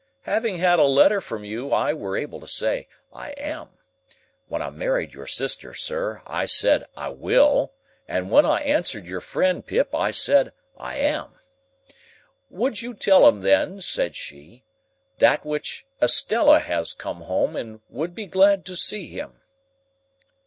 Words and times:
Having 0.23 0.57
had 0.57 0.79
a 0.79 0.85
letter 0.85 1.21
from 1.21 1.43
you, 1.43 1.71
I 1.71 1.93
were 1.93 2.17
able 2.17 2.39
to 2.39 2.47
say 2.47 2.87
'I 3.13 3.33
am.' 3.37 3.69
(When 4.47 4.59
I 4.59 4.71
married 4.71 5.13
your 5.13 5.27
sister, 5.27 5.75
sir, 5.75 6.23
I 6.25 6.45
said 6.45 6.87
'I 6.97 7.09
will;' 7.09 7.73
and 8.07 8.31
when 8.31 8.43
I 8.43 8.61
answered 8.61 9.05
your 9.05 9.21
friend, 9.21 9.63
Pip, 9.63 9.93
I 9.93 10.09
said 10.09 10.53
'I 10.75 10.97
am.') 10.97 11.35
'Would 12.49 12.81
you 12.81 12.95
tell 12.95 13.27
him, 13.27 13.41
then,' 13.41 13.79
said 13.79 14.15
she, 14.15 14.63
'that 15.19 15.45
which 15.45 15.85
Estella 16.01 16.57
has 16.61 16.93
come 16.95 17.21
home 17.21 17.55
and 17.55 17.81
would 17.87 18.15
be 18.15 18.25
glad 18.25 18.65
to 18.65 18.75
see 18.75 19.07
him. 19.07 19.35